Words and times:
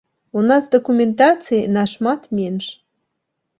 У 0.39 0.45
нас 0.51 0.63
дакументацыі 0.75 1.61
нашмат 1.77 2.21
менш. 2.41 2.65